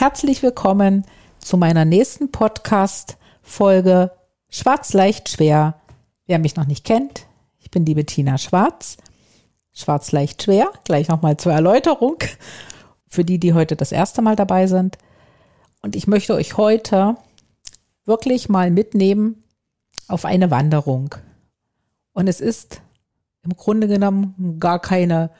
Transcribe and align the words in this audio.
Herzlich 0.00 0.42
willkommen 0.42 1.04
zu 1.40 1.58
meiner 1.58 1.84
nächsten 1.84 2.32
Podcast-Folge 2.32 4.10
Schwarz 4.48 4.94
leicht 4.94 5.28
schwer. 5.28 5.78
Wer 6.24 6.38
mich 6.38 6.56
noch 6.56 6.64
nicht 6.64 6.86
kennt, 6.86 7.26
ich 7.58 7.70
bin 7.70 7.84
die 7.84 7.92
Bettina 7.92 8.38
Schwarz. 8.38 8.96
Schwarz 9.74 10.10
leicht 10.10 10.42
schwer, 10.42 10.70
gleich 10.84 11.08
nochmal 11.08 11.36
zur 11.36 11.52
Erläuterung 11.52 12.16
für 13.08 13.26
die, 13.26 13.38
die 13.38 13.52
heute 13.52 13.76
das 13.76 13.92
erste 13.92 14.22
Mal 14.22 14.36
dabei 14.36 14.68
sind. 14.68 14.96
Und 15.82 15.94
ich 15.94 16.06
möchte 16.06 16.32
euch 16.32 16.56
heute 16.56 17.16
wirklich 18.06 18.48
mal 18.48 18.70
mitnehmen 18.70 19.44
auf 20.08 20.24
eine 20.24 20.50
Wanderung. 20.50 21.14
Und 22.14 22.26
es 22.26 22.40
ist 22.40 22.80
im 23.42 23.54
Grunde 23.54 23.86
genommen 23.86 24.56
gar 24.60 24.80
keine 24.80 25.30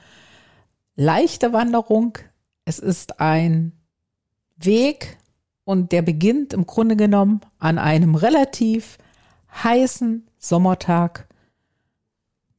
leichte 0.97 1.55
Wanderung. 1.55 2.19
Es 2.67 2.79
ist 2.79 3.21
ein 3.21 3.80
Weg 4.61 5.19
und 5.65 5.93
der 5.93 6.03
beginnt 6.03 6.53
im 6.53 6.67
Grunde 6.67 6.97
genommen 6.97 7.41
an 7.59 7.79
einem 7.79 8.15
relativ 8.15 8.99
heißen 9.53 10.27
Sommertag. 10.39 11.29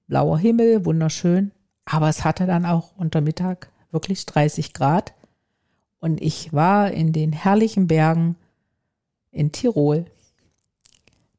Blauer 0.07 0.39
Himmel, 0.39 0.85
wunderschön. 0.85 1.51
Aber 1.85 2.09
es 2.09 2.23
hatte 2.23 2.45
dann 2.45 2.65
auch 2.65 2.95
unter 2.97 3.21
Mittag 3.21 3.69
wirklich 3.91 4.25
30 4.25 4.73
Grad. 4.73 5.13
Und 5.99 6.21
ich 6.21 6.53
war 6.53 6.91
in 6.91 7.13
den 7.13 7.31
herrlichen 7.31 7.87
Bergen 7.87 8.35
in 9.31 9.51
Tirol. 9.51 10.05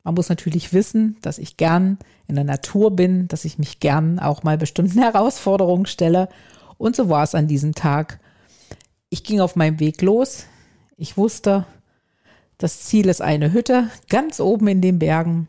Man 0.05 0.15
muss 0.15 0.29
natürlich 0.29 0.73
wissen, 0.73 1.17
dass 1.23 1.39
ich 1.39 1.57
gern 1.57 1.99
in 2.27 2.35
der 2.35 2.45
Natur 2.45 2.95
bin, 2.95 3.29
dass 3.29 3.45
ich 3.45 3.59
mich 3.59 3.81
gern 3.81 4.19
auch 4.19 4.43
mal 4.43 4.59
bestimmten 4.59 4.99
Herausforderungen 5.03 5.87
stelle. 5.87 6.29
Und 6.79 6.97
so 6.97 7.09
war 7.09 7.23
es 7.23 7.35
an 7.35 7.47
diesem 7.47 7.75
Tag. 7.75 8.21
Ich 9.13 9.25
ging 9.25 9.41
auf 9.41 9.57
meinem 9.57 9.79
Weg 9.79 10.01
los. 10.01 10.47
Ich 10.97 11.19
wusste, 11.19 11.67
das 12.57 12.81
Ziel 12.85 13.11
ist 13.11 13.21
eine 13.21 13.53
Hütte 13.53 13.91
ganz 14.09 14.41
oben 14.41 14.69
in 14.69 14.81
den 14.81 14.99
Bergen. 14.99 15.49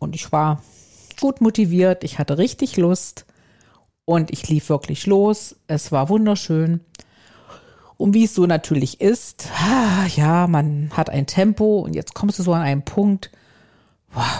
Und 0.00 0.16
ich 0.16 0.32
war 0.32 0.60
gut 1.20 1.40
motiviert. 1.40 2.02
Ich 2.02 2.18
hatte 2.18 2.38
richtig 2.38 2.76
Lust. 2.76 3.24
Und 4.04 4.32
ich 4.32 4.48
lief 4.48 4.68
wirklich 4.68 5.06
los. 5.06 5.54
Es 5.68 5.92
war 5.92 6.08
wunderschön. 6.08 6.80
Und 7.98 8.14
wie 8.14 8.24
es 8.24 8.34
so 8.34 8.46
natürlich 8.46 9.00
ist, 9.00 9.48
ja, 10.16 10.48
man 10.48 10.90
hat 10.90 11.08
ein 11.08 11.28
Tempo 11.28 11.78
und 11.78 11.94
jetzt 11.94 12.14
kommst 12.14 12.40
du 12.40 12.42
so 12.42 12.52
an 12.52 12.62
einen 12.62 12.84
Punkt, 12.84 13.30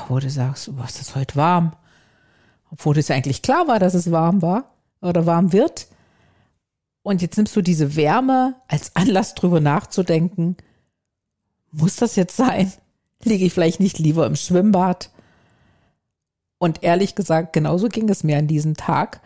wo 0.08 0.19
du 0.19 0.28
sagst, 0.28 0.77
was 0.77 1.00
ist 1.00 1.14
heute 1.14 1.36
warm? 1.36 1.74
Obwohl 2.72 2.98
es 2.98 3.06
ja 3.06 3.14
eigentlich 3.14 3.42
klar 3.42 3.69
war, 3.69 3.78
dass 3.78 3.94
es 3.94 4.10
warm 4.10 4.42
war 4.42 4.74
oder 5.00 5.27
warm 5.27 5.52
wird. 5.52 5.86
Und 7.06 7.22
jetzt 7.22 7.36
nimmst 7.36 7.54
du 7.54 7.62
diese 7.62 7.94
Wärme 7.94 8.56
als 8.68 8.94
Anlass 8.96 9.34
drüber 9.34 9.60
nachzudenken. 9.60 10.56
Muss 11.70 11.96
das 11.96 12.16
jetzt 12.16 12.36
sein? 12.36 12.72
Liege 13.22 13.44
ich 13.44 13.52
vielleicht 13.52 13.80
nicht 13.80 13.98
lieber 13.98 14.26
im 14.26 14.36
Schwimmbad? 14.36 15.10
Und 16.58 16.82
ehrlich 16.82 17.14
gesagt, 17.14 17.52
genauso 17.52 17.88
ging 17.88 18.08
es 18.08 18.25
mir 18.25 18.38
an 18.38 18.48
diesem 18.48 18.76
Tag. 18.76 19.20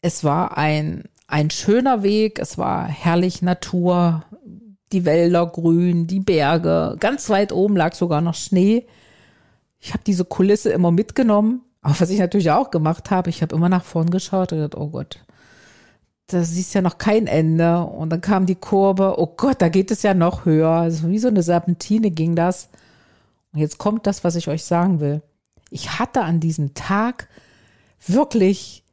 Es 0.00 0.24
war 0.24 0.58
ein, 0.58 1.04
ein 1.28 1.50
schöner 1.50 2.02
Weg, 2.02 2.38
es 2.38 2.58
war 2.58 2.88
herrlich 2.88 3.42
Natur, 3.42 4.24
die 4.92 5.04
Wälder 5.04 5.46
grün, 5.46 6.06
die 6.06 6.20
Berge, 6.20 6.96
ganz 6.98 7.30
weit 7.30 7.52
oben 7.52 7.76
lag 7.76 7.94
sogar 7.94 8.20
noch 8.20 8.34
Schnee 8.34 8.86
ich 9.82 9.92
habe 9.92 10.04
diese 10.06 10.24
Kulisse 10.24 10.70
immer 10.70 10.92
mitgenommen. 10.92 11.62
Aber 11.82 11.98
was 11.98 12.10
ich 12.10 12.20
natürlich 12.20 12.52
auch 12.52 12.70
gemacht 12.70 13.10
habe, 13.10 13.28
ich 13.28 13.42
habe 13.42 13.54
immer 13.56 13.68
nach 13.68 13.84
vorn 13.84 14.10
geschaut 14.10 14.52
und 14.52 14.58
gedacht, 14.58 14.80
oh 14.80 14.90
Gott, 14.90 15.18
da 16.32 16.42
siehst 16.42 16.74
ja 16.74 16.82
noch 16.82 16.98
kein 16.98 17.26
Ende. 17.26 17.80
Und 17.84 18.10
dann 18.10 18.20
kam 18.20 18.46
die 18.46 18.54
Kurve, 18.54 19.18
oh 19.18 19.26
Gott, 19.36 19.60
da 19.60 19.68
geht 19.68 19.90
es 19.90 20.02
ja 20.02 20.14
noch 20.14 20.44
höher. 20.44 20.70
Also 20.70 21.08
wie 21.08 21.18
so 21.18 21.28
eine 21.28 21.42
Serpentine 21.42 22.10
ging 22.10 22.36
das. 22.36 22.68
Und 23.52 23.60
jetzt 23.60 23.78
kommt 23.78 24.06
das, 24.06 24.24
was 24.24 24.36
ich 24.36 24.48
euch 24.48 24.64
sagen 24.64 25.00
will. 25.00 25.22
Ich 25.70 25.98
hatte 25.98 26.22
an 26.22 26.40
diesem 26.40 26.74
Tag 26.74 27.28
wirklich 28.06 28.84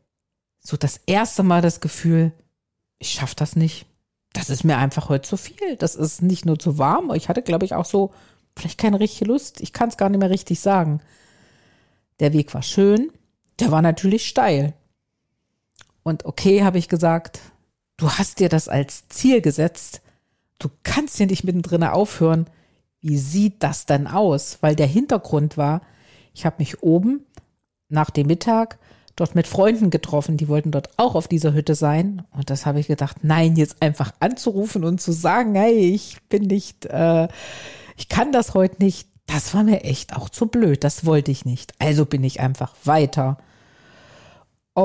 so 0.59 0.77
das 0.77 0.99
erste 1.05 1.43
Mal 1.43 1.61
das 1.61 1.81
Gefühl, 1.81 2.31
ich 2.99 3.09
schaffe 3.09 3.35
das 3.35 3.55
nicht. 3.55 3.85
Das 4.33 4.49
ist 4.49 4.63
mir 4.63 4.77
einfach 4.77 5.09
heute 5.09 5.27
zu 5.27 5.37
viel. 5.37 5.75
Das 5.77 5.95
ist 5.95 6.21
nicht 6.21 6.45
nur 6.45 6.59
zu 6.59 6.77
warm. 6.77 7.11
Ich 7.15 7.29
hatte, 7.29 7.41
glaube 7.41 7.65
ich, 7.65 7.73
auch 7.73 7.85
so 7.85 8.13
vielleicht 8.55 8.77
keine 8.77 8.99
richtige 8.99 9.31
Lust. 9.31 9.61
Ich 9.61 9.73
kann 9.73 9.89
es 9.89 9.97
gar 9.97 10.09
nicht 10.09 10.19
mehr 10.19 10.29
richtig 10.29 10.59
sagen. 10.59 11.01
Der 12.19 12.33
Weg 12.33 12.53
war 12.53 12.61
schön, 12.61 13.11
der 13.59 13.71
war 13.71 13.81
natürlich 13.81 14.27
steil. 14.27 14.73
Und 16.09 16.25
okay, 16.25 16.63
habe 16.63 16.79
ich 16.79 16.89
gesagt, 16.89 17.39
du 17.97 18.09
hast 18.09 18.39
dir 18.39 18.49
das 18.49 18.67
als 18.67 19.07
Ziel 19.09 19.41
gesetzt. 19.41 20.01
Du 20.57 20.67
kannst 20.81 21.17
hier 21.17 21.27
nicht 21.27 21.43
mittendrin 21.43 21.83
aufhören. 21.83 22.47
Wie 22.99 23.19
sieht 23.19 23.61
das 23.61 23.85
denn 23.85 24.07
aus? 24.07 24.57
Weil 24.61 24.75
der 24.75 24.87
Hintergrund 24.87 25.55
war, 25.55 25.81
ich 26.33 26.47
habe 26.47 26.55
mich 26.57 26.81
oben 26.81 27.27
nach 27.89 28.09
dem 28.09 28.25
Mittag 28.25 28.79
dort 29.15 29.35
mit 29.35 29.45
Freunden 29.45 29.91
getroffen, 29.91 30.35
die 30.35 30.47
wollten 30.47 30.71
dort 30.71 30.89
auch 30.97 31.13
auf 31.13 31.27
dieser 31.27 31.53
Hütte 31.53 31.75
sein. 31.75 32.23
Und 32.31 32.49
das 32.49 32.65
habe 32.65 32.79
ich 32.79 32.87
gedacht, 32.87 33.17
nein, 33.21 33.55
jetzt 33.55 33.79
einfach 33.79 34.11
anzurufen 34.19 34.83
und 34.85 34.99
zu 34.99 35.11
sagen, 35.11 35.53
hey, 35.53 35.91
ich 35.93 36.17
bin 36.27 36.43
nicht, 36.43 36.87
äh, 36.87 37.27
ich 37.97 38.09
kann 38.09 38.31
das 38.31 38.55
heute 38.55 38.81
nicht. 38.83 39.07
Das 39.27 39.53
war 39.53 39.63
mir 39.63 39.83
echt 39.83 40.15
auch 40.15 40.29
zu 40.29 40.47
blöd. 40.47 40.83
Das 40.83 41.05
wollte 41.05 41.29
ich 41.29 41.45
nicht. 41.45 41.73
Also 41.77 42.07
bin 42.07 42.23
ich 42.23 42.39
einfach 42.39 42.73
weiter. 42.83 43.37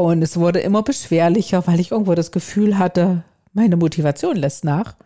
Und 0.01 0.23
es 0.23 0.37
wurde 0.37 0.61
immer 0.61 0.83
beschwerlicher, 0.83 1.67
weil 1.67 1.81
ich 1.81 1.93
irgendwo 1.93 2.15
das 2.15 2.33
Gefühl 2.33 2.79
hatte, 2.79 3.23
meine 3.53 3.77
Motivation 3.77 4.37
lässt 4.37 4.65
nach. 4.65 4.97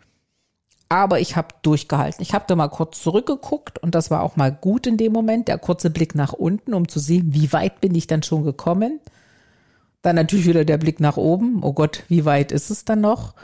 Aber 0.89 1.21
ich 1.21 1.37
habe 1.37 1.49
durchgehalten. 1.63 2.23
Ich 2.23 2.33
habe 2.33 2.47
da 2.49 2.57
mal 2.57 2.69
kurz 2.69 3.03
zurückgeguckt 3.03 3.79
und 3.79 3.95
das 3.95 4.11
war 4.11 4.23
auch 4.23 4.37
mal 4.37 4.51
gut 4.51 4.87
in 4.87 4.97
dem 4.97 5.13
Moment, 5.13 5.49
der 5.49 5.59
kurze 5.59 5.91
Blick 5.91 6.15
nach 6.15 6.33
unten, 6.33 6.73
um 6.73 6.89
zu 6.89 6.99
sehen, 6.99 7.35
wie 7.35 7.53
weit 7.53 7.81
bin 7.83 7.95
ich 7.95 8.07
dann 8.07 8.23
schon 8.23 8.45
gekommen. 8.45 9.01
Dann 10.01 10.17
natürlich 10.17 10.47
wieder 10.47 10.65
der 10.65 10.79
Blick 10.79 11.01
nach 11.01 11.19
oben. 11.19 11.63
Oh 11.63 11.75
Gott, 11.75 12.05
wie 12.09 12.25
weit 12.25 12.53
ist 12.53 12.71
es 12.71 12.87
dann 12.87 13.03
noch? 13.03 13.35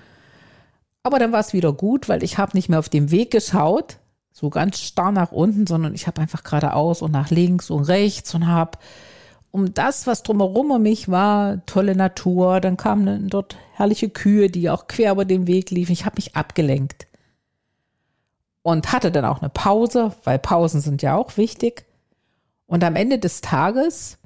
Aber 1.02 1.18
dann 1.18 1.32
war 1.32 1.40
es 1.40 1.52
wieder 1.52 1.74
gut, 1.74 2.08
weil 2.08 2.22
ich 2.22 2.38
habe 2.38 2.56
nicht 2.56 2.70
mehr 2.70 2.78
auf 2.78 2.88
den 2.88 3.10
Weg 3.10 3.30
geschaut, 3.30 3.98
so 4.32 4.48
ganz 4.48 4.80
starr 4.80 5.12
nach 5.12 5.32
unten, 5.32 5.66
sondern 5.66 5.94
ich 5.94 6.06
habe 6.06 6.22
einfach 6.22 6.42
geradeaus 6.44 7.02
und 7.02 7.12
nach 7.12 7.30
links 7.30 7.68
und 7.68 7.84
rechts 7.84 8.34
und 8.34 8.46
habe 8.46 8.78
um 9.54 9.72
das, 9.72 10.08
was 10.08 10.24
drumherum 10.24 10.72
um 10.72 10.82
mich 10.82 11.08
war, 11.08 11.64
tolle 11.64 11.94
Natur, 11.94 12.60
dann 12.60 12.76
kamen 12.76 13.28
dort 13.28 13.56
herrliche 13.74 14.10
Kühe, 14.10 14.50
die 14.50 14.68
auch 14.68 14.88
quer 14.88 15.12
über 15.12 15.24
den 15.24 15.46
Weg 15.46 15.70
liefen. 15.70 15.92
Ich 15.92 16.04
habe 16.04 16.16
mich 16.16 16.34
abgelenkt 16.34 17.06
und 18.62 18.90
hatte 18.90 19.12
dann 19.12 19.24
auch 19.24 19.42
eine 19.42 19.50
Pause, 19.50 20.12
weil 20.24 20.40
Pausen 20.40 20.80
sind 20.80 21.02
ja 21.02 21.14
auch 21.14 21.36
wichtig. 21.36 21.86
Und 22.66 22.82
am 22.82 22.96
Ende 22.96 23.20
des 23.20 23.42
Tages 23.42 24.18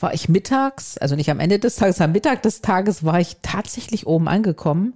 war 0.00 0.12
ich 0.12 0.28
mittags, 0.28 0.98
also 0.98 1.14
nicht 1.14 1.30
am 1.30 1.38
Ende 1.38 1.60
des 1.60 1.76
Tages, 1.76 2.00
am 2.00 2.10
Mittag 2.10 2.42
des 2.42 2.62
Tages 2.62 3.04
war 3.04 3.20
ich 3.20 3.36
tatsächlich 3.42 4.08
oben 4.08 4.26
angekommen. 4.26 4.94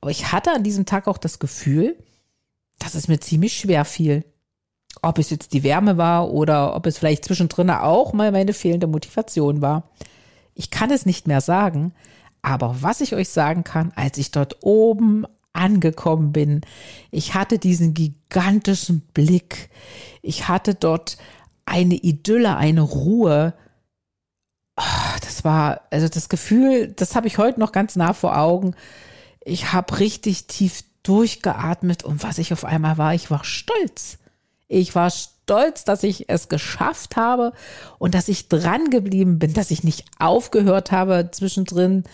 Aber 0.00 0.10
ich 0.10 0.32
hatte 0.32 0.50
an 0.52 0.62
diesem 0.62 0.86
Tag 0.86 1.08
auch 1.08 1.18
das 1.18 1.40
Gefühl, 1.40 1.94
dass 2.78 2.94
es 2.94 3.06
mir 3.06 3.20
ziemlich 3.20 3.58
schwer 3.58 3.84
fiel. 3.84 4.24
Ob 5.02 5.18
es 5.18 5.30
jetzt 5.30 5.52
die 5.52 5.62
Wärme 5.62 5.96
war 5.96 6.30
oder 6.30 6.74
ob 6.76 6.86
es 6.86 6.98
vielleicht 6.98 7.24
zwischendrin 7.24 7.70
auch 7.70 8.12
mal 8.12 8.32
meine 8.32 8.52
fehlende 8.52 8.86
Motivation 8.86 9.62
war. 9.62 9.84
Ich 10.54 10.70
kann 10.70 10.90
es 10.90 11.06
nicht 11.06 11.26
mehr 11.26 11.40
sagen, 11.40 11.92
aber 12.42 12.76
was 12.80 13.00
ich 13.00 13.14
euch 13.14 13.28
sagen 13.28 13.64
kann, 13.64 13.92
als 13.96 14.18
ich 14.18 14.30
dort 14.30 14.58
oben 14.62 15.26
angekommen 15.52 16.32
bin, 16.32 16.60
ich 17.10 17.34
hatte 17.34 17.58
diesen 17.58 17.94
gigantischen 17.94 19.00
Blick, 19.14 19.70
ich 20.22 20.48
hatte 20.48 20.74
dort 20.74 21.16
eine 21.64 21.94
Idylle, 21.94 22.56
eine 22.56 22.82
Ruhe. 22.82 23.54
Oh, 24.76 25.18
das 25.22 25.44
war, 25.44 25.82
also 25.90 26.08
das 26.08 26.28
Gefühl, 26.28 26.88
das 26.88 27.14
habe 27.14 27.26
ich 27.26 27.38
heute 27.38 27.60
noch 27.60 27.72
ganz 27.72 27.96
nah 27.96 28.12
vor 28.12 28.36
Augen. 28.36 28.74
Ich 29.44 29.72
habe 29.72 29.98
richtig 29.98 30.46
tief 30.46 30.84
durchgeatmet 31.02 32.04
und 32.04 32.22
was 32.22 32.38
ich 32.38 32.52
auf 32.52 32.64
einmal 32.64 32.98
war, 32.98 33.14
ich 33.14 33.30
war 33.30 33.44
stolz. 33.44 34.18
Ich 34.72 34.94
war 34.94 35.10
stolz, 35.10 35.84
dass 35.84 36.04
ich 36.04 36.28
es 36.28 36.48
geschafft 36.48 37.16
habe 37.16 37.52
und 37.98 38.14
dass 38.14 38.28
ich 38.28 38.48
dran 38.48 38.88
geblieben 38.88 39.40
bin, 39.40 39.52
dass 39.52 39.72
ich 39.72 39.82
nicht 39.82 40.04
aufgehört 40.20 40.92
habe 40.92 41.30
zwischendrin, 41.32 42.04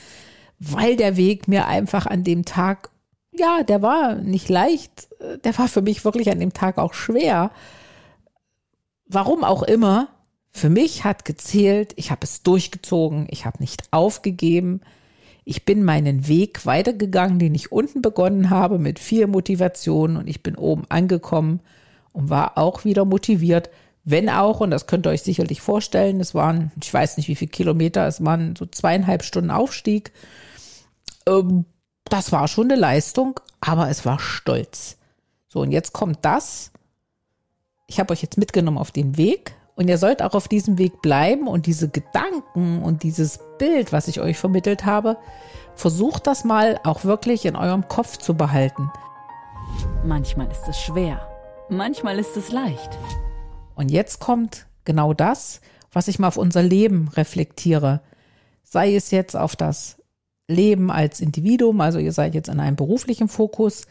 weil 0.58 0.96
der 0.96 1.18
Weg 1.18 1.48
mir 1.48 1.66
einfach 1.66 2.06
an 2.06 2.24
dem 2.24 2.46
Tag 2.46 2.90
ja, 3.38 3.62
der 3.62 3.82
war 3.82 4.14
nicht 4.14 4.48
leicht, 4.48 5.08
der 5.44 5.58
war 5.58 5.68
für 5.68 5.82
mich 5.82 6.06
wirklich 6.06 6.30
an 6.30 6.40
dem 6.40 6.54
Tag 6.54 6.78
auch 6.78 6.94
schwer. 6.94 7.50
Warum 9.06 9.44
auch 9.44 9.62
immer, 9.62 10.08
für 10.50 10.70
mich 10.70 11.04
hat 11.04 11.26
gezählt, 11.26 11.92
ich 11.96 12.10
habe 12.10 12.24
es 12.24 12.42
durchgezogen, 12.42 13.26
ich 13.30 13.44
habe 13.44 13.58
nicht 13.60 13.82
aufgegeben, 13.90 14.80
ich 15.44 15.66
bin 15.66 15.84
meinen 15.84 16.26
Weg 16.26 16.64
weitergegangen, 16.64 17.38
den 17.38 17.54
ich 17.54 17.70
unten 17.70 18.00
begonnen 18.00 18.48
habe 18.48 18.78
mit 18.78 18.98
viel 18.98 19.26
Motivation 19.26 20.16
und 20.16 20.26
ich 20.26 20.42
bin 20.42 20.56
oben 20.56 20.84
angekommen 20.88 21.60
und 22.16 22.30
war 22.30 22.56
auch 22.56 22.84
wieder 22.84 23.04
motiviert, 23.04 23.68
wenn 24.02 24.30
auch, 24.30 24.60
und 24.60 24.70
das 24.70 24.86
könnt 24.86 25.06
ihr 25.06 25.10
euch 25.10 25.22
sicherlich 25.22 25.60
vorstellen, 25.60 26.18
es 26.20 26.34
waren, 26.34 26.72
ich 26.80 26.92
weiß 26.92 27.18
nicht 27.18 27.28
wie 27.28 27.34
viele 27.34 27.50
Kilometer, 27.50 28.06
es 28.06 28.24
waren 28.24 28.56
so 28.56 28.64
zweieinhalb 28.64 29.22
Stunden 29.22 29.50
Aufstieg. 29.50 30.12
Ähm, 31.28 31.66
das 32.04 32.32
war 32.32 32.48
schon 32.48 32.70
eine 32.70 32.80
Leistung, 32.80 33.38
aber 33.60 33.90
es 33.90 34.06
war 34.06 34.18
stolz. 34.18 34.96
So, 35.48 35.60
und 35.60 35.72
jetzt 35.72 35.92
kommt 35.92 36.18
das. 36.22 36.70
Ich 37.86 38.00
habe 38.00 38.12
euch 38.12 38.22
jetzt 38.22 38.38
mitgenommen 38.38 38.78
auf 38.78 38.92
den 38.92 39.18
Weg 39.18 39.54
und 39.74 39.88
ihr 39.88 39.98
sollt 39.98 40.22
auch 40.22 40.34
auf 40.34 40.48
diesem 40.48 40.78
Weg 40.78 41.02
bleiben 41.02 41.48
und 41.48 41.66
diese 41.66 41.88
Gedanken 41.90 42.82
und 42.82 43.02
dieses 43.02 43.40
Bild, 43.58 43.92
was 43.92 44.08
ich 44.08 44.20
euch 44.20 44.38
vermittelt 44.38 44.86
habe, 44.86 45.18
versucht 45.74 46.26
das 46.26 46.44
mal 46.44 46.80
auch 46.84 47.04
wirklich 47.04 47.44
in 47.44 47.56
eurem 47.56 47.88
Kopf 47.88 48.16
zu 48.16 48.34
behalten. 48.34 48.90
Manchmal 50.04 50.50
ist 50.50 50.66
es 50.68 50.80
schwer, 50.80 51.35
manchmal 51.68 52.18
ist 52.18 52.36
es 52.36 52.52
leicht. 52.52 52.90
Und 53.74 53.90
jetzt 53.90 54.20
kommt 54.20 54.66
genau 54.84 55.14
das, 55.14 55.60
was 55.92 56.08
ich 56.08 56.18
mal 56.18 56.28
auf 56.28 56.36
unser 56.36 56.62
Leben 56.62 57.08
reflektiere. 57.08 58.00
Sei 58.62 58.94
es 58.94 59.10
jetzt 59.10 59.36
auf 59.36 59.56
das 59.56 60.02
Leben 60.48 60.90
als 60.90 61.20
Individuum, 61.20 61.80
also 61.80 61.98
ihr 61.98 62.12
seid 62.12 62.34
jetzt 62.34 62.48
in 62.48 62.60
einem 62.60 62.76
beruflichen 62.76 63.28
Fokus. 63.28 63.86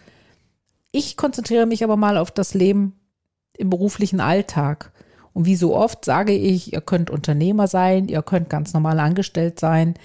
Ich 0.92 1.18
konzentriere 1.18 1.66
mich 1.66 1.83
aber 1.83 1.98
mal 1.98 2.18
auf 2.18 2.31
das 2.31 2.54
Leben 2.54 3.00
im 3.57 3.69
beruflichen 3.69 4.19
Alltag. 4.19 4.92
Und 5.33 5.45
wie 5.45 5.56
so 5.56 5.75
oft 5.75 6.06
sage 6.06 6.33
ich, 6.33 6.74
ihr 6.74 6.81
könnt 6.81 7.10
Unternehmer 7.10 7.68
sein, 7.68 8.07
ihr 8.07 8.21
könnt 8.21 8.50
ganz 8.50 8.74
normal 8.74 9.00
angestellt 9.00 9.60
sein, 9.60 9.95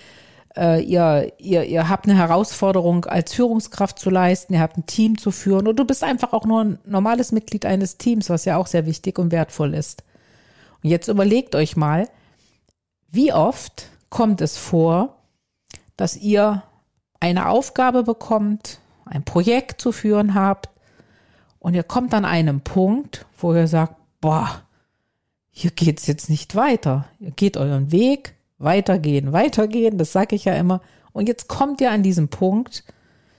äh, 0.56 0.82
ihr, 0.82 1.32
ihr, 1.38 1.64
ihr 1.64 1.88
habt 1.88 2.06
eine 2.06 2.18
Herausforderung 2.18 3.04
als 3.04 3.34
Führungskraft 3.34 3.98
zu 3.98 4.10
leisten, 4.10 4.54
ihr 4.54 4.60
habt 4.60 4.76
ein 4.76 4.86
Team 4.86 5.18
zu 5.18 5.30
führen 5.30 5.68
und 5.68 5.78
du 5.78 5.84
bist 5.84 6.02
einfach 6.02 6.32
auch 6.32 6.44
nur 6.44 6.64
ein 6.64 6.78
normales 6.84 7.32
Mitglied 7.32 7.66
eines 7.66 7.98
Teams, 7.98 8.30
was 8.30 8.44
ja 8.44 8.56
auch 8.56 8.66
sehr 8.66 8.86
wichtig 8.86 9.18
und 9.18 9.32
wertvoll 9.32 9.74
ist. 9.74 10.04
Und 10.82 10.90
jetzt 10.90 11.08
überlegt 11.08 11.54
euch 11.54 11.76
mal, 11.76 12.08
wie 13.10 13.32
oft 13.32 13.88
kommt 14.08 14.40
es 14.40 14.56
vor, 14.56 15.16
dass 15.96 16.16
ihr 16.16 16.62
eine 17.20 17.48
Aufgabe 17.48 18.02
bekommt, 18.02 18.80
ein 19.04 19.24
Projekt 19.24 19.80
zu 19.80 19.92
führen 19.92 20.34
habt 20.34 20.70
und 21.58 21.74
ihr 21.74 21.82
kommt 21.82 22.14
an 22.14 22.24
einem 22.24 22.62
Punkt, 22.62 23.26
wo 23.38 23.54
ihr 23.54 23.68
sagt, 23.68 23.94
boah, 24.20 24.62
hier 25.50 25.70
geht's 25.70 26.06
jetzt 26.06 26.30
nicht 26.30 26.54
weiter. 26.54 27.06
Ihr 27.18 27.32
geht 27.32 27.56
euren 27.56 27.92
Weg, 27.92 28.34
weitergehen, 28.60 29.32
weitergehen, 29.32 29.98
das 29.98 30.12
sage 30.12 30.36
ich 30.36 30.44
ja 30.44 30.54
immer. 30.54 30.80
Und 31.12 31.26
jetzt 31.26 31.48
kommt 31.48 31.80
ihr 31.80 31.90
an 31.90 32.04
diesem 32.04 32.28
Punkt, 32.28 32.84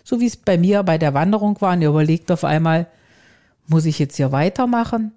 so 0.04 0.20
wie 0.20 0.26
es 0.26 0.36
bei 0.36 0.58
mir 0.58 0.84
bei 0.84 0.98
der 0.98 1.14
Wanderung 1.14 1.62
war, 1.62 1.74
und 1.74 1.82
ihr 1.82 1.90
überlegt 1.90 2.32
auf 2.32 2.44
einmal, 2.44 2.88
muss 3.68 3.86
ich 3.86 4.00
jetzt 4.00 4.18
hier 4.18 4.32
weitermachen? 4.34 5.14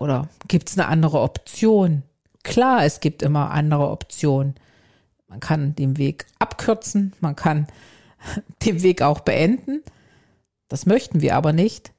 Oder 0.00 0.28
gibt's 0.48 0.76
eine 0.76 0.88
andere 0.88 1.20
Option? 1.20 2.02
Klar, 2.42 2.84
es 2.84 3.00
gibt 3.00 3.22
immer 3.22 3.50
andere 3.50 3.90
Optionen. 3.90 4.54
Man 5.28 5.40
kann 5.40 5.74
den 5.74 5.98
Weg 5.98 6.26
abkürzen, 6.38 7.12
man 7.20 7.36
kann 7.36 7.66
den 8.64 8.82
Weg 8.82 9.02
auch 9.02 9.20
beenden. 9.20 9.82
Das 10.68 10.86
möchten 10.86 11.20
wir 11.20 11.36
aber 11.36 11.52
nicht. 11.52 11.92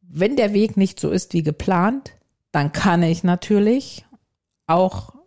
Wenn 0.00 0.36
der 0.36 0.52
Weg 0.52 0.76
nicht 0.76 1.00
so 1.00 1.10
ist 1.10 1.32
wie 1.32 1.42
geplant, 1.42 2.12
dann 2.50 2.72
kann 2.72 3.02
ich 3.02 3.24
natürlich 3.24 4.04
auch 4.66 5.17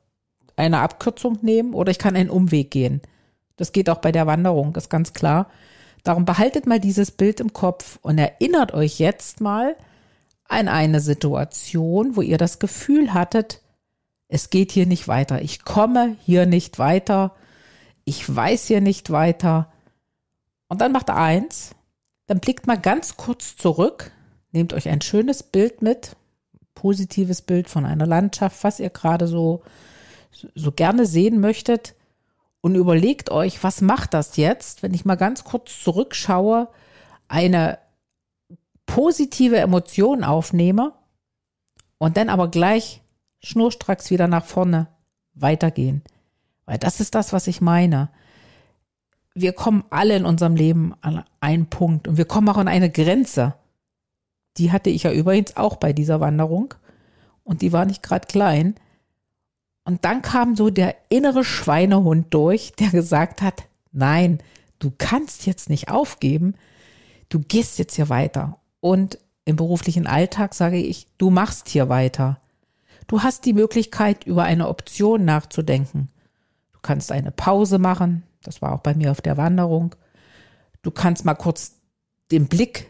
eine 0.61 0.79
Abkürzung 0.79 1.39
nehmen 1.41 1.73
oder 1.73 1.91
ich 1.91 1.99
kann 1.99 2.15
einen 2.15 2.29
Umweg 2.29 2.71
gehen. 2.71 3.01
Das 3.57 3.71
geht 3.71 3.89
auch 3.89 3.99
bei 3.99 4.11
der 4.11 4.27
Wanderung, 4.27 4.75
ist 4.75 4.89
ganz 4.89 5.13
klar. 5.13 5.49
Darum 6.03 6.25
behaltet 6.25 6.65
mal 6.65 6.79
dieses 6.79 7.11
Bild 7.11 7.39
im 7.39 7.53
Kopf 7.53 7.99
und 8.01 8.17
erinnert 8.17 8.73
euch 8.73 8.99
jetzt 8.99 9.41
mal 9.41 9.75
an 10.45 10.67
eine 10.67 10.99
Situation, 10.99 12.15
wo 12.15 12.21
ihr 12.21 12.37
das 12.37 12.59
Gefühl 12.59 13.13
hattet, 13.13 13.61
es 14.33 14.49
geht 14.49 14.71
hier 14.71 14.85
nicht 14.85 15.09
weiter. 15.09 15.41
Ich 15.41 15.65
komme 15.65 16.15
hier 16.23 16.45
nicht 16.45 16.79
weiter. 16.79 17.35
Ich 18.05 18.33
weiß 18.33 18.67
hier 18.67 18.79
nicht 18.79 19.11
weiter. 19.11 19.69
Und 20.69 20.79
dann 20.79 20.93
macht 20.93 21.09
eins. 21.09 21.71
Dann 22.27 22.39
blickt 22.39 22.65
mal 22.65 22.79
ganz 22.79 23.17
kurz 23.17 23.57
zurück. 23.57 24.11
Nehmt 24.53 24.71
euch 24.71 24.87
ein 24.87 25.01
schönes 25.01 25.43
Bild 25.43 25.81
mit. 25.81 26.15
Positives 26.75 27.41
Bild 27.41 27.69
von 27.69 27.85
einer 27.85 28.05
Landschaft, 28.05 28.63
was 28.63 28.79
ihr 28.79 28.89
gerade 28.89 29.27
so, 29.27 29.63
so 30.55 30.71
gerne 30.71 31.05
sehen 31.05 31.39
möchtet. 31.39 31.95
Und 32.63 32.75
überlegt 32.75 33.31
euch, 33.31 33.63
was 33.63 33.81
macht 33.81 34.13
das 34.13 34.37
jetzt, 34.37 34.83
wenn 34.83 34.93
ich 34.93 35.03
mal 35.03 35.15
ganz 35.15 35.43
kurz 35.43 35.81
zurückschaue, 35.83 36.67
eine 37.27 37.79
positive 38.85 39.57
Emotion 39.57 40.23
aufnehme 40.23 40.93
und 41.97 42.17
dann 42.17 42.29
aber 42.29 42.49
gleich 42.49 43.01
schnurstracks 43.39 44.11
wieder 44.11 44.27
nach 44.27 44.45
vorne 44.45 44.87
weitergehen. 45.33 46.03
Weil 46.65 46.77
das 46.77 46.99
ist 46.99 47.15
das, 47.15 47.33
was 47.33 47.47
ich 47.47 47.61
meine. 47.61 48.09
Wir 49.33 49.53
kommen 49.53 49.83
alle 49.89 50.15
in 50.15 50.25
unserem 50.25 50.55
Leben 50.55 50.93
an 51.01 51.23
einen 51.39 51.67
Punkt 51.67 52.07
und 52.07 52.17
wir 52.17 52.25
kommen 52.25 52.49
auch 52.49 52.57
an 52.57 52.67
eine 52.67 52.91
Grenze. 52.91 53.55
Die 54.57 54.71
hatte 54.71 54.89
ich 54.89 55.03
ja 55.03 55.11
übrigens 55.11 55.57
auch 55.57 55.77
bei 55.77 55.93
dieser 55.93 56.19
Wanderung 56.19 56.73
und 57.43 57.61
die 57.61 57.71
war 57.71 57.85
nicht 57.85 58.03
gerade 58.03 58.27
klein. 58.27 58.75
Und 59.83 60.05
dann 60.05 60.21
kam 60.21 60.55
so 60.55 60.69
der 60.69 60.95
innere 61.09 61.43
Schweinehund 61.43 62.33
durch, 62.33 62.73
der 62.73 62.89
gesagt 62.89 63.41
hat, 63.41 63.63
nein, 63.91 64.39
du 64.79 64.91
kannst 64.97 65.45
jetzt 65.45 65.69
nicht 65.69 65.89
aufgeben, 65.89 66.55
du 67.29 67.39
gehst 67.39 67.79
jetzt 67.79 67.95
hier 67.95 68.09
weiter. 68.09 68.59
Und 68.79 69.17
im 69.45 69.55
beruflichen 69.55 70.07
Alltag 70.07 70.53
sage 70.53 70.77
ich, 70.77 71.07
du 71.17 71.29
machst 71.29 71.69
hier 71.69 71.89
weiter. 71.89 72.39
Du 73.07 73.23
hast 73.23 73.45
die 73.45 73.53
Möglichkeit, 73.53 74.23
über 74.25 74.43
eine 74.43 74.67
Option 74.67 75.25
nachzudenken. 75.25 76.09
Du 76.73 76.79
kannst 76.81 77.11
eine 77.11 77.31
Pause 77.31 77.79
machen. 77.79 78.23
Das 78.43 78.61
war 78.61 78.73
auch 78.73 78.79
bei 78.79 78.93
mir 78.93 79.11
auf 79.11 79.21
der 79.21 79.37
Wanderung. 79.37 79.95
Du 80.81 80.91
kannst 80.91 81.25
mal 81.25 81.35
kurz 81.35 81.75
den 82.31 82.47
Blick, 82.47 82.89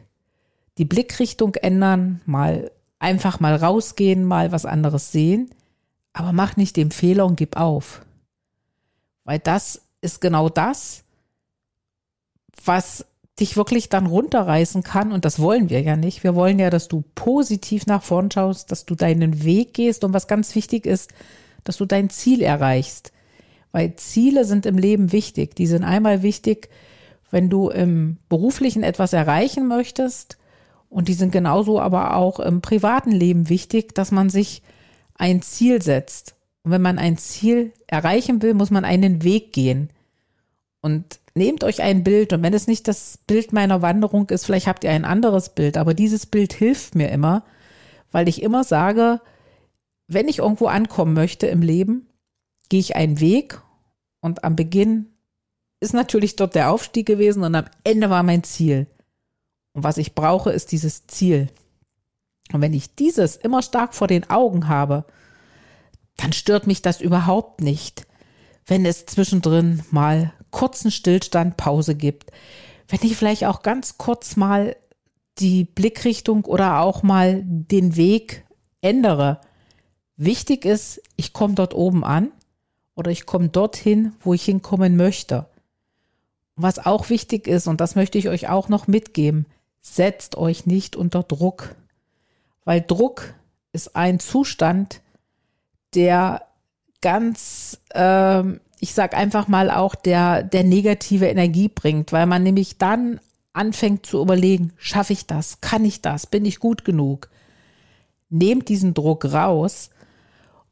die 0.77 0.85
Blickrichtung 0.85 1.55
ändern, 1.55 2.21
mal 2.25 2.71
einfach 3.00 3.39
mal 3.39 3.55
rausgehen, 3.55 4.24
mal 4.24 4.51
was 4.51 4.65
anderes 4.65 5.12
sehen. 5.12 5.50
Aber 6.13 6.34
mach 6.34 6.58
nicht 6.58 6.77
den 6.77 6.91
Fehler 6.91 7.25
und 7.25 7.36
gib 7.36 7.58
auf. 7.58 8.06
Weil 9.24 9.39
das 9.39 9.82
ist 10.01 10.20
genau 10.20 10.50
das, 10.50 11.03
was 12.65 13.06
dich 13.39 13.56
wirklich 13.56 13.89
dann 13.89 14.06
runterreißen 14.06 14.84
kann. 14.84 15.12
Und 15.12 15.25
das 15.25 15.39
wollen 15.39 15.70
wir 15.70 15.82
ja 15.82 15.96
nicht. 15.96 16.24
Wir 16.24 16.36
wollen 16.36 16.60
ja, 16.60 16.70
dass 16.70 16.88
du 16.88 17.03
positiv 17.15 17.86
nach 17.88 18.03
vorn 18.03 18.30
schaust, 18.30 18.72
dass 18.72 18.86
du 18.86 18.96
deinen 18.96 19.44
Weg 19.44 19.74
gehst 19.74 20.03
und 20.03 20.13
was 20.13 20.27
ganz 20.27 20.53
wichtig 20.56 20.86
ist, 20.86 21.12
dass 21.63 21.77
du 21.77 21.86
dein 21.86 22.10
Ziel 22.10 22.41
erreichst. 22.41 23.12
Weil 23.72 23.96
Ziele 23.96 24.46
sind 24.46 24.65
im 24.65 24.77
Leben 24.77 25.12
wichtig. 25.12 25.56
Die 25.56 25.68
sind 25.68 25.84
einmal 25.84 26.24
wichtig, 26.24 26.70
wenn 27.30 27.50
du 27.50 27.70
im 27.70 28.18
beruflichen 28.27 28.84
etwas 28.84 29.13
erreichen 29.13 29.68
möchtest. 29.68 30.38
Und 30.89 31.08
die 31.08 31.13
sind 31.13 31.32
genauso 31.32 31.80
aber 31.80 32.18
auch 32.18 32.39
im 32.39 32.62
privaten 32.62 33.12
Leben 33.12 33.48
wichtig, 33.48 33.96
dass 33.96 34.12
man 34.12 34.30
sich 34.30 34.62
ein 35.21 35.41
Ziel 35.41 35.81
setzt. 35.81 36.35
Und 36.63 36.71
wenn 36.71 36.81
man 36.81 36.97
ein 36.97 37.17
Ziel 37.17 37.73
erreichen 37.87 38.41
will, 38.41 38.53
muss 38.53 38.71
man 38.71 38.85
einen 38.85 39.23
Weg 39.23 39.53
gehen. 39.53 39.91
Und 40.81 41.19
nehmt 41.35 41.63
euch 41.63 41.81
ein 41.81 42.03
Bild 42.03 42.33
und 42.33 42.41
wenn 42.43 42.55
es 42.55 42.67
nicht 42.67 42.87
das 42.87 43.19
Bild 43.27 43.53
meiner 43.53 43.81
Wanderung 43.81 44.29
ist, 44.29 44.45
vielleicht 44.45 44.67
habt 44.67 44.83
ihr 44.83 44.91
ein 44.91 45.05
anderes 45.05 45.49
Bild, 45.49 45.77
aber 45.77 45.93
dieses 45.93 46.25
Bild 46.25 46.53
hilft 46.53 46.95
mir 46.95 47.09
immer, 47.09 47.45
weil 48.11 48.27
ich 48.27 48.41
immer 48.41 48.63
sage, 48.63 49.21
wenn 50.07 50.27
ich 50.27 50.39
irgendwo 50.39 50.65
ankommen 50.65 51.13
möchte 51.13 51.47
im 51.47 51.61
Leben, 51.61 52.07
gehe 52.69 52.79
ich 52.79 52.95
einen 52.95 53.19
Weg 53.19 53.61
und 54.21 54.43
am 54.43 54.55
Beginn 54.55 55.05
ist 55.79 55.93
natürlich 55.93 56.35
dort 56.35 56.55
der 56.55 56.71
Aufstieg 56.71 57.05
gewesen 57.05 57.43
und 57.43 57.55
am 57.55 57.65
Ende 57.83 58.09
war 58.09 58.23
mein 58.23 58.43
Ziel. 58.43 58.87
Und 59.73 59.83
was 59.83 59.97
ich 59.97 60.15
brauche, 60.15 60.51
ist 60.51 60.71
dieses 60.71 61.07
Ziel. 61.07 61.47
Und 62.53 62.62
wenn 62.62 62.74
ich 62.74 62.96
dieses 62.96 63.36
immer 63.36 63.62
stark 63.62 63.93
vor 63.93 64.08
den 64.08 64.29
Augen 64.29 64.67
habe, 64.67 65.05
dann 66.17 66.34
stört 66.34 66.67
mich 66.67 66.81
das 66.81 67.01
überhaupt 67.01 67.62
nicht, 67.62 68.05
wenn 68.65 68.86
es 68.86 69.05
zwischendrin 69.05 69.84
mal 69.89 70.34
kurzen 70.51 70.91
Stillstand, 70.91 71.58
Pause 71.58 71.96
gibt. 71.96 72.31
Wenn 72.88 73.00
ich 73.03 73.15
vielleicht 73.15 73.46
auch 73.46 73.62
ganz 73.63 73.98
kurz 73.98 74.36
mal 74.36 74.75
die 75.39 75.63
Blickrichtung 75.63 76.46
oder 76.46 76.81
auch 76.81 77.03
mal 77.03 77.41
den 77.46 77.96
Weg 77.96 78.46
ändere. 78.81 79.39
Wichtig 80.17 80.65
ist, 80.65 81.01
ich 81.15 81.34
komme 81.34 81.55
dort 81.55 81.74
oben 81.74 82.03
an 82.03 82.31
oder 82.96 83.12
ich 83.12 83.25
komme 83.25 83.50
dorthin, 83.50 84.13
wo 84.20 84.34
ich 84.34 84.43
hinkommen 84.43 84.98
möchte. 84.98 85.48
was 86.55 86.77
auch 86.86 87.10
wichtig 87.10 87.48
ist, 87.48 87.67
und 87.67 87.81
das 87.81 87.96
möchte 87.96 88.17
ich 88.17 88.29
euch 88.29 88.50
auch 88.50 88.70
noch 88.70 88.86
mitgeben, 88.86 89.48
setzt 89.81 90.36
euch 90.36 90.65
nicht 90.67 90.96
unter 90.96 91.24
Druck, 91.24 91.75
weil 92.65 92.82
Druck 92.82 93.34
ist 93.74 93.96
ein 93.96 94.20
Zustand, 94.20 95.01
der 95.94 96.46
ganz, 97.01 97.80
äh, 97.94 98.44
ich 98.80 98.94
sag 98.94 99.15
einfach 99.15 99.48
mal 99.48 99.70
auch, 99.72 99.96
der, 99.96 100.44
der 100.44 100.63
negative 100.63 101.27
Energie 101.27 101.68
bringt, 101.68 102.12
weil 102.12 102.25
man 102.25 102.44
nämlich 102.44 102.77
dann 102.77 103.20
anfängt 103.53 104.06
zu 104.06 104.22
überlegen, 104.22 104.74
schaffe 104.77 105.13
ich 105.13 105.27
das, 105.27 105.62
kann 105.62 105.84
ich 105.84 106.01
das, 106.01 106.27
bin 106.27 106.46
ich 106.46 106.60
gut 106.60 106.86
genug? 106.86 107.30
Nehmt 108.30 108.70
diesen 108.70 108.94
Druck 108.94 109.25
raus 109.25 109.89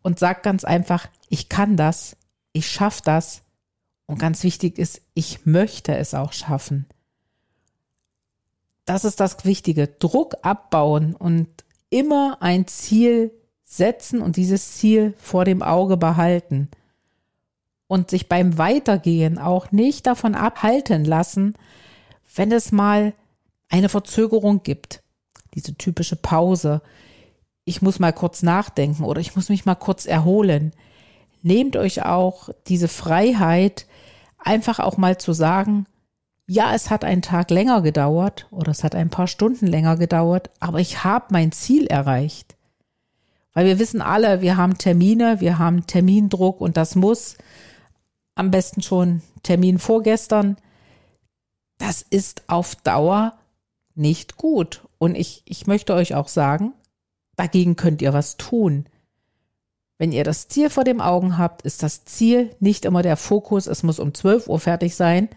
und 0.01 0.19
sagt 0.19 0.43
ganz 0.43 0.63
einfach, 0.63 1.07
ich 1.27 1.49
kann 1.49 1.75
das, 1.75 2.15
ich 2.53 2.69
schaffe 2.69 3.01
das. 3.03 3.41
Und 4.05 4.17
ganz 4.17 4.43
wichtig 4.43 4.79
ist, 4.79 5.01
ich 5.13 5.45
möchte 5.45 5.95
es 5.95 6.13
auch 6.13 6.33
schaffen. 6.33 6.87
Das 8.85 9.05
ist 9.05 9.19
das 9.19 9.45
Wichtige. 9.45 9.87
Druck 9.87 10.35
abbauen 10.41 11.15
und 11.15 11.47
immer 11.89 12.37
ein 12.41 12.67
Ziel 12.67 13.31
setzen 13.63 14.21
und 14.21 14.35
dieses 14.35 14.77
Ziel 14.77 15.13
vor 15.17 15.45
dem 15.45 15.61
Auge 15.61 15.97
behalten. 15.97 16.69
Und 17.87 18.09
sich 18.11 18.29
beim 18.29 18.57
Weitergehen 18.57 19.39
auch 19.39 19.71
nicht 19.71 20.05
davon 20.05 20.35
abhalten 20.35 21.05
lassen, 21.05 21.55
wenn 22.35 22.51
es 22.51 22.71
mal 22.71 23.13
eine 23.69 23.89
Verzögerung 23.89 24.61
gibt. 24.63 25.03
Diese 25.55 25.75
typische 25.75 26.15
Pause. 26.15 26.81
Ich 27.65 27.81
muss 27.81 27.99
mal 27.99 28.13
kurz 28.13 28.43
nachdenken 28.43 29.03
oder 29.03 29.21
ich 29.21 29.35
muss 29.35 29.49
mich 29.49 29.65
mal 29.65 29.75
kurz 29.75 30.05
erholen. 30.05 30.73
Nehmt 31.41 31.75
euch 31.77 32.03
auch 32.05 32.49
diese 32.67 32.87
Freiheit, 32.87 33.87
einfach 34.37 34.79
auch 34.79 34.97
mal 34.97 35.17
zu 35.17 35.33
sagen, 35.33 35.85
ja, 36.49 36.73
es 36.73 36.89
hat 36.89 37.03
einen 37.03 37.21
Tag 37.21 37.51
länger 37.51 37.83
gedauert 37.83 38.47
oder 38.49 38.71
es 38.71 38.83
hat 38.83 38.95
ein 38.95 39.11
paar 39.11 39.27
Stunden 39.27 39.67
länger 39.67 39.97
gedauert, 39.97 40.49
aber 40.59 40.79
ich 40.79 41.03
habe 41.03 41.27
mein 41.29 41.51
Ziel 41.51 41.85
erreicht. 41.85 42.55
Weil 43.53 43.67
wir 43.67 43.77
wissen 43.77 44.01
alle, 44.01 44.41
wir 44.41 44.57
haben 44.57 44.79
Termine, 44.79 45.41
wir 45.41 45.59
haben 45.59 45.85
Termindruck 45.85 46.59
und 46.59 46.75
das 46.75 46.95
muss 46.95 47.37
am 48.33 48.49
besten 48.49 48.81
schon 48.81 49.21
Termin 49.43 49.77
vorgestern. 49.77 50.57
Das 51.77 52.01
ist 52.01 52.41
auf 52.47 52.75
Dauer 52.77 53.37
nicht 53.93 54.35
gut. 54.35 54.87
Und 54.97 55.13
ich, 55.13 55.43
ich 55.45 55.67
möchte 55.67 55.93
euch 55.93 56.15
auch 56.15 56.29
sagen, 56.29 56.73
dagegen 57.35 57.75
könnt 57.75 58.01
ihr 58.01 58.13
was 58.13 58.37
tun. 58.37 58.87
Wenn 59.99 60.11
ihr 60.11 60.23
das 60.23 60.47
Ziel 60.47 60.71
vor 60.71 60.83
dem 60.83 60.99
Augen 60.99 61.37
habt, 61.37 61.61
ist 61.61 61.83
das 61.83 62.05
Ziel 62.05 62.55
nicht 62.59 62.85
immer 62.85 63.03
der 63.03 63.17
Fokus, 63.17 63.67
es 63.67 63.83
muss 63.83 63.99
um 63.99 64.15
12 64.15 64.47
Uhr 64.47 64.59
fertig 64.59 64.95
sein, 64.95 65.29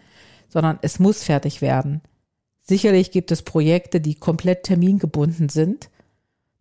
sondern 0.53 0.77
es 0.83 0.99
muss 0.99 1.23
fertig 1.23 1.61
werden. 1.61 2.01
Sicherlich 2.61 3.11
gibt 3.11 3.31
es 3.31 3.41
Projekte, 3.41 3.99
die 3.99 4.13
komplett 4.13 4.63
termingebunden 4.63 5.49
sind. 5.49 5.89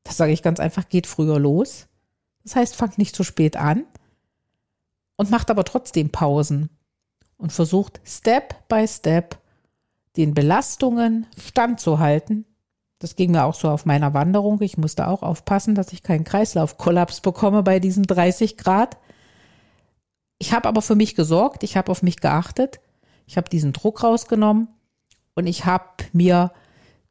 Das 0.03 0.17
sage 0.17 0.33
ich 0.33 0.43
ganz 0.43 0.61
einfach, 0.61 0.89
geht 0.89 1.07
früher 1.07 1.39
los. 1.39 1.89
Das 2.43 2.57
heißt, 2.57 2.75
fangt 2.75 2.97
nicht 2.97 3.15
zu 3.15 3.23
spät 3.23 3.57
an 3.57 3.85
und 5.17 5.31
macht 5.31 5.51
aber 5.51 5.65
trotzdem 5.65 6.09
Pausen 6.09 6.71
und 7.37 7.53
versucht 7.53 8.01
Step 8.05 8.67
by 8.67 8.89
Step 8.89 9.39
den 10.17 10.33
Belastungen 10.33 11.27
standzuhalten. 11.39 12.47
Das 12.99 13.15
ging 13.15 13.31
mir 13.31 13.45
auch 13.45 13.55
so 13.55 13.69
auf 13.69 13.85
meiner 13.85 14.15
Wanderung. 14.15 14.63
Ich 14.63 14.79
musste 14.79 15.07
auch 15.07 15.23
aufpassen, 15.23 15.75
dass 15.75 15.93
ich 15.93 16.03
keinen 16.03 16.25
Kreislaufkollaps 16.25 17.21
bekomme 17.21 17.63
bei 17.63 17.79
diesen 17.79 18.05
30 18.05 18.57
Grad. 18.57 18.97
Ich 20.39 20.55
habe 20.55 20.67
aber 20.67 20.81
für 20.81 20.95
mich 20.95 21.15
gesorgt, 21.15 21.63
ich 21.63 21.77
habe 21.77 21.93
auf 21.93 22.03
mich 22.03 22.21
geachtet, 22.21 22.81
ich 23.26 23.37
habe 23.37 23.49
diesen 23.49 23.73
Druck 23.73 24.02
rausgenommen 24.02 24.69
und 25.35 25.47
ich 25.47 25.64
habe 25.64 25.87
mir 26.12 26.52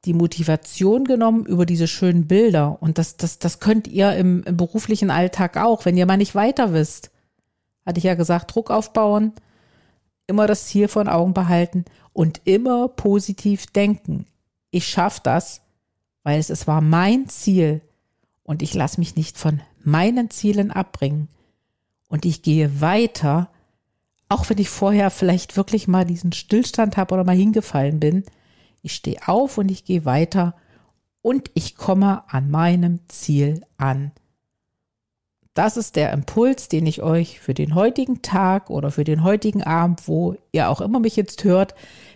die 0.05 0.13
Motivation 0.13 1.05
genommen 1.05 1.45
über 1.45 1.65
diese 1.65 1.87
schönen 1.87 2.27
Bilder. 2.27 2.81
Und 2.81 2.97
das, 2.97 3.17
das, 3.17 3.39
das 3.39 3.59
könnt 3.59 3.87
ihr 3.87 4.15
im, 4.15 4.43
im 4.43 4.57
beruflichen 4.57 5.11
Alltag 5.11 5.57
auch, 5.57 5.85
wenn 5.85 5.97
ihr 5.97 6.05
mal 6.05 6.17
nicht 6.17 6.33
weiter 6.33 6.73
wisst. 6.73 7.11
Hatte 7.85 7.99
ich 7.99 8.03
ja 8.03 8.15
gesagt, 8.15 8.53
Druck 8.53 8.71
aufbauen, 8.71 9.33
immer 10.27 10.47
das 10.47 10.65
Ziel 10.65 10.87
vor 10.87 11.07
Augen 11.07 11.33
behalten 11.33 11.85
und 12.13 12.41
immer 12.45 12.87
positiv 12.87 13.67
denken. 13.67 14.25
Ich 14.71 14.87
schaffe 14.87 15.21
das, 15.23 15.61
weil 16.23 16.39
es, 16.39 16.49
es 16.49 16.67
war 16.67 16.81
mein 16.81 17.27
Ziel 17.27 17.81
und 18.43 18.61
ich 18.61 18.73
lasse 18.73 18.99
mich 18.99 19.15
nicht 19.15 19.37
von 19.37 19.61
meinen 19.83 20.29
Zielen 20.29 20.71
abbringen. 20.71 21.27
Und 22.07 22.25
ich 22.25 22.41
gehe 22.41 22.81
weiter, 22.81 23.49
auch 24.31 24.49
wenn 24.49 24.59
ich 24.59 24.69
vorher 24.69 25.11
vielleicht 25.11 25.57
wirklich 25.57 25.89
mal 25.89 26.05
diesen 26.05 26.31
Stillstand 26.31 26.95
habe 26.95 27.13
oder 27.13 27.25
mal 27.25 27.35
hingefallen 27.35 27.99
bin. 27.99 28.23
Ich 28.81 28.93
stehe 28.93 29.27
auf 29.27 29.57
und 29.57 29.69
ich 29.69 29.83
gehe 29.83 30.05
weiter 30.05 30.55
und 31.21 31.51
ich 31.53 31.75
komme 31.75 32.23
an 32.29 32.49
meinem 32.49 33.01
Ziel 33.09 33.65
an. 33.77 34.11
Das 35.53 35.75
ist 35.75 35.97
der 35.97 36.13
Impuls, 36.13 36.69
den 36.69 36.85
ich 36.85 37.01
euch 37.03 37.41
für 37.41 37.53
den 37.53 37.75
heutigen 37.75 38.21
Tag 38.21 38.69
oder 38.69 38.89
für 38.89 39.03
den 39.03 39.25
heutigen 39.25 39.63
Abend, 39.63 40.07
wo 40.07 40.37
ihr 40.53 40.69
auch 40.69 40.79
immer 40.79 41.01
mich 41.01 41.17
jetzt 41.17 41.43
hört, 41.43 41.75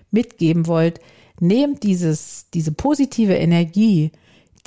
mitgeben 0.10 0.68
wollt. 0.68 1.02
Nehmt 1.42 1.84
dieses, 1.84 2.50
diese 2.50 2.72
positive 2.72 3.36
Energie, 3.36 4.14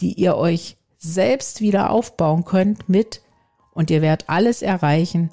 die 0.00 0.12
ihr 0.12 0.36
euch 0.36 0.76
selbst 0.98 1.62
wieder 1.62 1.90
aufbauen 1.90 2.44
könnt, 2.44 2.90
mit 2.90 3.22
und 3.72 3.90
ihr 3.90 4.02
werdet 4.02 4.28
alles 4.28 4.60
erreichen. 4.60 5.30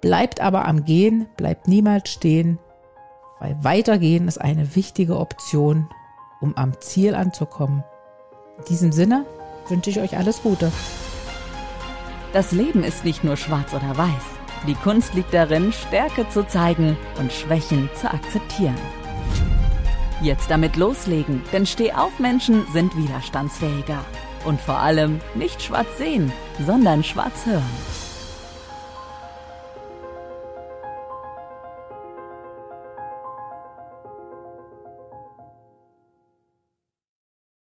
Bleibt 0.00 0.40
aber 0.40 0.66
am 0.66 0.84
Gehen, 0.84 1.28
bleibt 1.36 1.68
niemals 1.68 2.10
stehen, 2.10 2.58
weil 3.38 3.56
weitergehen 3.62 4.28
ist 4.28 4.40
eine 4.40 4.74
wichtige 4.74 5.18
Option, 5.18 5.88
um 6.40 6.56
am 6.56 6.80
Ziel 6.80 7.14
anzukommen. 7.14 7.84
In 8.58 8.64
diesem 8.64 8.92
Sinne 8.92 9.26
wünsche 9.68 9.90
ich 9.90 10.00
euch 10.00 10.16
alles 10.16 10.42
Gute. 10.42 10.72
Das 12.32 12.52
Leben 12.52 12.82
ist 12.82 13.04
nicht 13.04 13.24
nur 13.24 13.36
schwarz 13.36 13.74
oder 13.74 13.96
weiß. 13.96 14.22
Die 14.66 14.74
Kunst 14.74 15.14
liegt 15.14 15.34
darin, 15.34 15.72
Stärke 15.72 16.28
zu 16.28 16.46
zeigen 16.46 16.96
und 17.18 17.32
Schwächen 17.32 17.90
zu 17.94 18.10
akzeptieren. 18.10 18.78
Jetzt 20.22 20.50
damit 20.50 20.76
loslegen, 20.76 21.42
denn 21.52 21.66
Stehaufmenschen 21.66 22.66
sind 22.72 22.96
widerstandsfähiger. 22.96 24.04
Und 24.44 24.60
vor 24.60 24.78
allem 24.78 25.20
nicht 25.34 25.62
schwarz 25.62 25.88
sehen, 25.98 26.32
sondern 26.64 27.04
schwarz 27.04 27.46
hören. 27.46 27.99